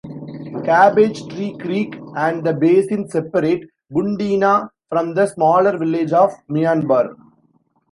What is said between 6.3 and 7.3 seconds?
Maianbar.